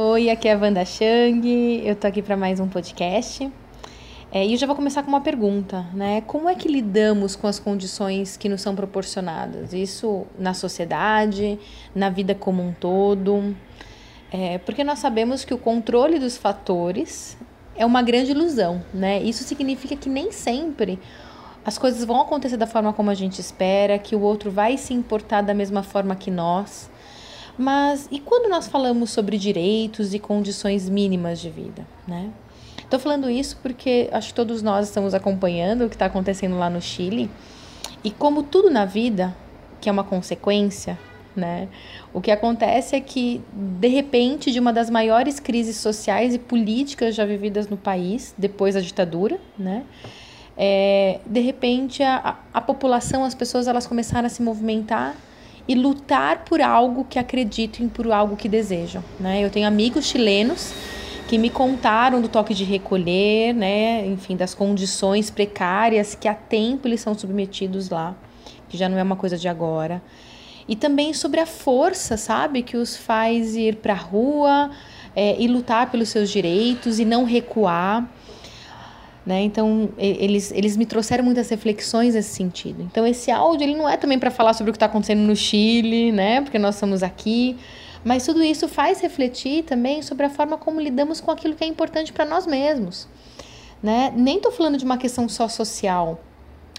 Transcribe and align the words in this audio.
Oi, 0.00 0.30
aqui 0.30 0.46
é 0.46 0.52
a 0.52 0.56
Wanda 0.56 0.84
Chang, 0.84 1.82
eu 1.84 1.96
tô 1.96 2.06
aqui 2.06 2.22
para 2.22 2.36
mais 2.36 2.60
um 2.60 2.68
podcast. 2.68 3.50
É, 4.30 4.46
e 4.46 4.52
eu 4.52 4.56
já 4.56 4.64
vou 4.64 4.76
começar 4.76 5.02
com 5.02 5.08
uma 5.08 5.20
pergunta, 5.20 5.86
né? 5.92 6.20
Como 6.20 6.48
é 6.48 6.54
que 6.54 6.68
lidamos 6.68 7.34
com 7.34 7.48
as 7.48 7.58
condições 7.58 8.36
que 8.36 8.48
nos 8.48 8.60
são 8.60 8.76
proporcionadas? 8.76 9.72
Isso 9.72 10.24
na 10.38 10.54
sociedade, 10.54 11.58
na 11.96 12.10
vida 12.10 12.32
como 12.32 12.62
um 12.62 12.72
todo? 12.72 13.56
É, 14.30 14.58
porque 14.58 14.84
nós 14.84 15.00
sabemos 15.00 15.44
que 15.44 15.52
o 15.52 15.58
controle 15.58 16.20
dos 16.20 16.36
fatores 16.36 17.36
é 17.74 17.84
uma 17.84 18.00
grande 18.00 18.30
ilusão, 18.30 18.80
né? 18.94 19.20
Isso 19.20 19.42
significa 19.42 19.96
que 19.96 20.08
nem 20.08 20.30
sempre 20.30 20.96
as 21.64 21.76
coisas 21.76 22.04
vão 22.04 22.20
acontecer 22.20 22.56
da 22.56 22.68
forma 22.68 22.92
como 22.92 23.10
a 23.10 23.14
gente 23.14 23.40
espera, 23.40 23.98
que 23.98 24.14
o 24.14 24.20
outro 24.20 24.48
vai 24.48 24.76
se 24.76 24.94
importar 24.94 25.42
da 25.42 25.52
mesma 25.52 25.82
forma 25.82 26.14
que 26.14 26.30
nós. 26.30 26.88
Mas 27.58 28.08
e 28.12 28.20
quando 28.20 28.48
nós 28.48 28.68
falamos 28.68 29.10
sobre 29.10 29.36
direitos 29.36 30.14
e 30.14 30.18
condições 30.20 30.88
mínimas 30.88 31.40
de 31.40 31.50
vida, 31.50 31.84
né? 32.06 32.30
Estou 32.78 33.00
falando 33.00 33.28
isso 33.28 33.58
porque 33.60 34.08
acho 34.12 34.28
que 34.28 34.34
todos 34.34 34.62
nós 34.62 34.86
estamos 34.86 35.12
acompanhando 35.12 35.84
o 35.84 35.88
que 35.88 35.96
está 35.96 36.06
acontecendo 36.06 36.56
lá 36.56 36.70
no 36.70 36.80
Chile. 36.80 37.28
E 38.04 38.10
como 38.12 38.44
tudo 38.44 38.70
na 38.70 38.84
vida, 38.84 39.36
que 39.80 39.88
é 39.88 39.92
uma 39.92 40.04
consequência, 40.04 40.96
né? 41.34 41.68
O 42.14 42.20
que 42.20 42.30
acontece 42.30 42.94
é 42.94 43.00
que, 43.00 43.42
de 43.52 43.88
repente, 43.88 44.52
de 44.52 44.60
uma 44.60 44.72
das 44.72 44.88
maiores 44.88 45.40
crises 45.40 45.76
sociais 45.76 46.34
e 46.34 46.38
políticas 46.38 47.14
já 47.14 47.26
vividas 47.26 47.68
no 47.68 47.76
país, 47.76 48.34
depois 48.38 48.74
da 48.74 48.80
ditadura, 48.80 49.38
né? 49.58 49.84
É, 50.56 51.20
de 51.26 51.40
repente, 51.40 52.02
a, 52.02 52.38
a 52.54 52.60
população, 52.60 53.24
as 53.24 53.34
pessoas, 53.34 53.66
elas 53.66 53.86
começaram 53.86 54.26
a 54.26 54.30
se 54.30 54.42
movimentar 54.42 55.14
e 55.68 55.74
lutar 55.74 56.44
por 56.46 56.62
algo 56.62 57.04
que 57.04 57.18
acreditam 57.18 57.86
e 57.86 57.88
por 57.90 58.10
algo 58.10 58.36
que 58.36 58.48
desejam, 58.48 59.04
né? 59.20 59.44
Eu 59.44 59.50
tenho 59.50 59.68
amigos 59.68 60.06
chilenos 60.06 60.72
que 61.28 61.36
me 61.36 61.50
contaram 61.50 62.22
do 62.22 62.28
toque 62.28 62.54
de 62.54 62.64
recolher, 62.64 63.52
né? 63.52 64.06
Enfim, 64.06 64.34
das 64.34 64.54
condições 64.54 65.30
precárias 65.30 66.14
que 66.14 66.26
há 66.26 66.34
tempo 66.34 66.88
eles 66.88 67.02
são 67.02 67.14
submetidos 67.14 67.90
lá, 67.90 68.16
que 68.68 68.78
já 68.78 68.88
não 68.88 68.96
é 68.98 69.02
uma 69.02 69.16
coisa 69.16 69.36
de 69.36 69.46
agora. 69.46 70.02
E 70.66 70.74
também 70.74 71.12
sobre 71.12 71.40
a 71.40 71.46
força, 71.46 72.16
sabe, 72.16 72.62
que 72.62 72.76
os 72.76 72.96
faz 72.96 73.54
ir 73.54 73.76
para 73.76 73.92
a 73.92 73.96
rua 73.96 74.70
é, 75.14 75.36
e 75.38 75.46
lutar 75.46 75.90
pelos 75.90 76.08
seus 76.08 76.30
direitos 76.30 76.98
e 76.98 77.04
não 77.04 77.24
recuar. 77.24 78.08
Né? 79.26 79.42
Então, 79.42 79.90
eles, 79.98 80.50
eles 80.52 80.76
me 80.76 80.86
trouxeram 80.86 81.22
muitas 81.22 81.48
reflexões 81.50 82.14
nesse 82.14 82.30
sentido. 82.30 82.82
Então, 82.82 83.06
esse 83.06 83.30
áudio 83.30 83.64
ele 83.64 83.76
não 83.76 83.88
é 83.88 83.96
também 83.96 84.18
para 84.18 84.30
falar 84.30 84.54
sobre 84.54 84.70
o 84.70 84.72
que 84.72 84.76
está 84.76 84.86
acontecendo 84.86 85.20
no 85.20 85.36
Chile, 85.36 86.10
né? 86.12 86.40
porque 86.40 86.58
nós 86.58 86.76
estamos 86.76 87.02
aqui, 87.02 87.56
mas 88.02 88.24
tudo 88.24 88.42
isso 88.42 88.66
faz 88.68 89.00
refletir 89.00 89.64
também 89.64 90.00
sobre 90.00 90.24
a 90.24 90.30
forma 90.30 90.56
como 90.56 90.80
lidamos 90.80 91.20
com 91.20 91.30
aquilo 91.30 91.54
que 91.54 91.62
é 91.62 91.66
importante 91.66 92.12
para 92.12 92.24
nós 92.24 92.46
mesmos. 92.46 93.06
Né? 93.82 94.12
Nem 94.16 94.36
estou 94.36 94.50
falando 94.50 94.78
de 94.78 94.84
uma 94.84 94.96
questão 94.96 95.28
só 95.28 95.46
social, 95.46 96.18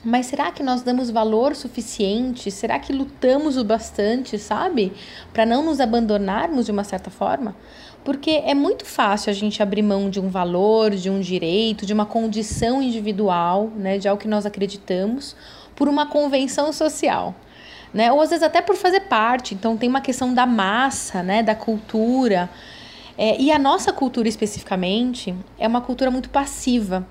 mas 0.04 0.28
será 0.28 0.52
que 0.52 0.64
nós 0.64 0.82
damos 0.82 1.10
valor 1.10 1.56
suficiente? 1.56 2.50
Será 2.52 2.80
que 2.80 2.94
lutamos 2.94 3.58
o 3.58 3.64
bastante, 3.64 4.38
sabe? 4.38 4.94
Para 5.34 5.46
não 5.46 5.64
nos 5.64 5.80
abandonarmos 5.80 6.66
de 6.66 6.72
uma 6.72 6.84
certa 6.84 7.10
forma? 7.10 7.56
Porque 8.04 8.32
é 8.32 8.54
muito 8.54 8.86
fácil 8.86 9.30
a 9.30 9.34
gente 9.34 9.62
abrir 9.62 9.82
mão 9.82 10.10
de 10.10 10.20
um 10.20 10.30
valor, 10.30 10.92
de 10.92 11.10
um 11.10 11.20
direito, 11.20 11.86
de 11.86 11.94
uma 11.94 12.06
condição 12.06 12.82
individual, 12.82 13.70
né, 13.76 13.98
de 13.98 14.08
algo 14.08 14.22
que 14.22 14.28
nós 14.28 14.46
acreditamos, 14.46 15.36
por 15.76 15.88
uma 15.88 16.06
convenção 16.06 16.72
social 16.72 17.36
né? 17.94 18.12
Ou 18.12 18.22
às 18.22 18.30
vezes 18.30 18.44
até 18.44 18.62
por 18.62 18.76
fazer 18.76 19.02
parte. 19.02 19.54
Então 19.54 19.76
tem 19.76 19.90
uma 19.90 20.02
questão 20.02 20.34
da 20.34 20.46
massa, 20.46 21.24
né? 21.24 21.44
Da 21.44 21.56
cultura. 21.56 22.50
É, 23.18 23.40
e 23.40 23.52
a 23.52 23.60
nossa 23.60 23.92
cultura 23.92 24.30
especificamente 24.30 25.36
é 25.58 25.68
uma 25.68 25.82
cultura 25.82 26.10
muito 26.10 26.30
passiva. 26.30 27.06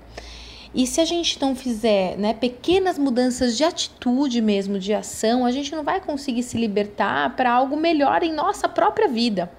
E 0.73 0.85
se 0.85 1.01
a 1.01 1.05
gente 1.05 1.41
não 1.41 1.55
fizer 1.55 2.17
né, 2.17 2.33
pequenas 2.33 2.97
mudanças 2.99 3.57
de 3.57 3.63
atitude 3.63 4.41
mesmo, 4.41 4.77
de 4.77 4.93
ação, 4.93 5.45
a 5.45 5.51
gente 5.51 5.75
não 5.75 5.83
vai 5.83 5.99
conseguir 5.99 6.43
se 6.43 6.57
libertar 6.57 7.35
para 7.35 7.51
algo 7.51 7.75
melhor 7.75 8.21
em 8.21 8.31
nossa 8.31 8.69
própria 8.69 9.07
vida. 9.07 9.51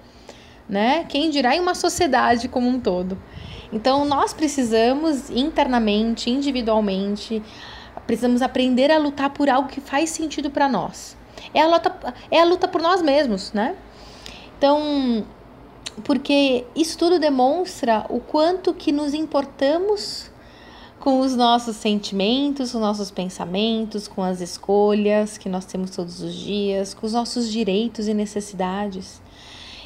Né? 0.69 1.05
Quem 1.09 1.29
dirá 1.29 1.55
em 1.55 1.59
uma 1.59 1.75
sociedade 1.75 2.47
como 2.47 2.69
um 2.69 2.79
todo. 2.79 3.21
Então, 3.73 4.05
nós 4.05 4.33
precisamos 4.33 5.29
internamente, 5.29 6.29
individualmente, 6.29 7.41
Precisamos 8.05 8.41
aprender 8.41 8.91
a 8.91 8.97
lutar 8.97 9.29
por 9.29 9.49
algo 9.49 9.69
que 9.69 9.79
faz 9.79 10.09
sentido 10.09 10.49
para 10.49 10.67
nós. 10.67 11.17
É 11.53 11.61
a, 11.61 11.67
luta, 11.67 12.15
é 12.29 12.39
a 12.39 12.45
luta 12.45 12.67
por 12.67 12.81
nós 12.81 13.01
mesmos, 13.01 13.51
né? 13.53 13.75
Então, 14.57 15.25
porque 16.03 16.65
isso 16.75 16.97
tudo 16.97 17.19
demonstra 17.19 18.05
o 18.09 18.19
quanto 18.19 18.73
que 18.73 18.91
nos 18.91 19.13
importamos 19.13 20.30
com 21.01 21.19
os 21.19 21.35
nossos 21.35 21.75
sentimentos, 21.75 22.71
com 22.71 22.77
os 22.77 22.83
nossos 22.83 23.09
pensamentos, 23.09 24.07
com 24.07 24.23
as 24.23 24.39
escolhas 24.39 25.35
que 25.35 25.49
nós 25.49 25.65
temos 25.65 25.89
todos 25.89 26.21
os 26.21 26.33
dias, 26.33 26.93
com 26.93 27.07
os 27.07 27.13
nossos 27.13 27.51
direitos 27.51 28.07
e 28.07 28.13
necessidades. 28.13 29.19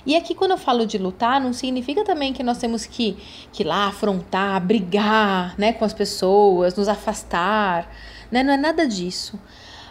E 0.06 0.16
aqui, 0.16 0.36
quando 0.36 0.52
eu 0.52 0.58
falo 0.58 0.86
de 0.86 0.98
lutar, 0.98 1.40
não 1.40 1.53
significa 1.53 2.03
também 2.03 2.34
que 2.34 2.44
nós 2.44 2.58
temos 2.58 2.86
que, 2.86 3.18
que 3.52 3.64
ir 3.64 3.66
lá 3.66 3.88
afrontar, 3.88 4.62
brigar 4.62 5.56
né, 5.58 5.72
com 5.72 5.86
as 5.86 5.94
pessoas, 5.94 6.76
nos 6.76 6.90
afastar. 6.90 7.90
Né? 8.30 8.44
Não 8.44 8.53
é 8.53 8.58
nada 8.58 8.86
disso. 8.86 9.40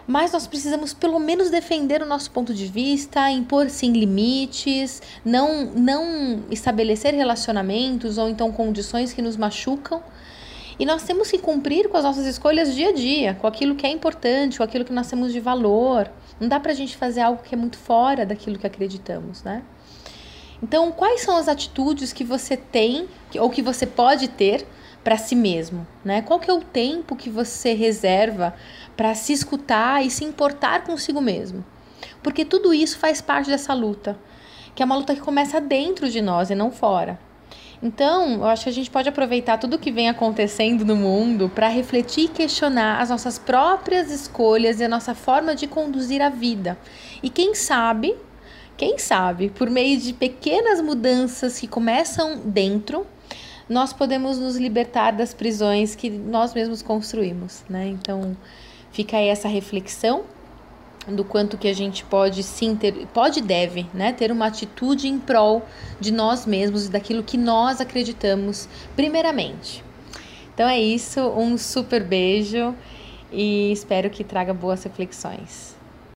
Mas 0.06 0.30
nós 0.30 0.46
precisamos 0.46 0.92
pelo 0.92 1.18
menos 1.18 1.48
defender 1.48 2.02
o 2.02 2.06
nosso 2.06 2.30
ponto 2.30 2.52
de 2.52 2.66
vista, 2.66 3.30
impor 3.30 3.70
sim 3.70 3.92
limites, 3.92 5.00
não, 5.24 5.64
não 5.74 6.44
estabelecer 6.50 7.14
relacionamentos 7.14 8.18
ou 8.18 8.28
então 8.28 8.52
condições 8.52 9.14
que 9.14 9.22
nos 9.22 9.38
machucam. 9.38 10.02
E 10.78 10.84
nós 10.84 11.04
temos 11.04 11.30
que 11.30 11.38
cumprir 11.38 11.88
com 11.88 11.96
as 11.96 12.04
nossas 12.04 12.26
escolhas 12.26 12.74
dia 12.74 12.88
a 12.88 12.92
dia, 12.92 13.34
com 13.34 13.46
aquilo 13.46 13.74
que 13.74 13.86
é 13.86 13.90
importante, 13.90 14.58
com 14.58 14.64
aquilo 14.64 14.84
que 14.84 14.92
nós 14.92 15.08
temos 15.08 15.32
de 15.32 15.40
valor. 15.40 16.10
Não 16.40 16.48
dá 16.48 16.58
pra 16.58 16.74
gente 16.74 16.96
fazer 16.96 17.20
algo 17.20 17.42
que 17.42 17.54
é 17.54 17.58
muito 17.58 17.78
fora 17.78 18.26
daquilo 18.26 18.58
que 18.58 18.66
acreditamos, 18.66 19.42
né? 19.42 19.62
Então, 20.62 20.90
quais 20.90 21.20
são 21.20 21.36
as 21.36 21.46
atitudes 21.46 22.12
que 22.12 22.24
você 22.24 22.56
tem 22.56 23.08
ou 23.38 23.50
que 23.50 23.62
você 23.62 23.86
pode 23.86 24.28
ter 24.28 24.66
para 25.04 25.18
si 25.18 25.36
mesmo, 25.36 25.86
né? 26.04 26.22
Qual 26.22 26.40
que 26.40 26.50
é 26.50 26.54
o 26.54 26.60
tempo 26.60 27.14
que 27.14 27.28
você 27.28 27.74
reserva 27.74 28.54
para 28.96 29.14
se 29.14 29.32
escutar 29.32 30.04
e 30.04 30.10
se 30.10 30.24
importar 30.24 30.84
consigo 30.84 31.20
mesmo? 31.20 31.64
Porque 32.22 32.44
tudo 32.44 32.72
isso 32.72 32.98
faz 32.98 33.20
parte 33.20 33.50
dessa 33.50 33.74
luta, 33.74 34.18
que 34.74 34.82
é 34.82 34.86
uma 34.86 34.96
luta 34.96 35.14
que 35.14 35.20
começa 35.20 35.60
dentro 35.60 36.08
de 36.08 36.22
nós 36.22 36.50
e 36.50 36.54
não 36.54 36.70
fora. 36.70 37.18
Então, 37.84 38.36
eu 38.36 38.46
acho 38.46 38.64
que 38.64 38.70
a 38.70 38.72
gente 38.72 38.90
pode 38.90 39.10
aproveitar 39.10 39.58
tudo 39.58 39.76
o 39.76 39.78
que 39.78 39.92
vem 39.92 40.08
acontecendo 40.08 40.86
no 40.86 40.96
mundo 40.96 41.50
para 41.54 41.68
refletir 41.68 42.24
e 42.24 42.28
questionar 42.28 43.02
as 43.02 43.10
nossas 43.10 43.38
próprias 43.38 44.10
escolhas 44.10 44.80
e 44.80 44.84
a 44.84 44.88
nossa 44.88 45.14
forma 45.14 45.54
de 45.54 45.66
conduzir 45.66 46.22
a 46.22 46.30
vida. 46.30 46.78
E 47.22 47.28
quem 47.28 47.54
sabe 47.54 48.16
quem 48.76 48.98
sabe, 48.98 49.50
por 49.50 49.70
meio 49.70 50.00
de 50.00 50.12
pequenas 50.12 50.80
mudanças 50.80 51.60
que 51.60 51.68
começam 51.68 52.40
dentro, 52.44 53.06
nós 53.68 53.92
podemos 53.92 54.36
nos 54.36 54.56
libertar 54.56 55.12
das 55.12 55.32
prisões 55.32 55.94
que 55.94 56.10
nós 56.10 56.52
mesmos 56.52 56.82
construímos, 56.82 57.62
né? 57.68 57.86
Então, 57.86 58.36
fica 58.90 59.16
aí 59.16 59.28
essa 59.28 59.46
reflexão 59.46 60.24
do 61.08 61.24
quanto 61.24 61.58
que 61.58 61.68
a 61.68 61.72
gente 61.74 62.04
pode 62.04 62.42
sim 62.42 62.74
ter, 62.74 63.06
pode 63.12 63.40
e 63.40 63.42
deve, 63.42 63.86
né, 63.92 64.12
ter 64.12 64.32
uma 64.32 64.46
atitude 64.46 65.08
em 65.08 65.18
prol 65.18 65.66
de 66.00 66.12
nós 66.12 66.46
mesmos 66.46 66.86
e 66.86 66.90
daquilo 66.90 67.22
que 67.22 67.36
nós 67.36 67.80
acreditamos 67.80 68.68
primeiramente. 68.96 69.84
Então 70.54 70.68
é 70.68 70.80
isso, 70.80 71.20
um 71.20 71.58
super 71.58 72.02
beijo 72.02 72.74
e 73.32 73.72
espero 73.72 74.08
que 74.08 74.22
traga 74.22 74.54
boas 74.54 74.84
reflexões. 74.84 75.76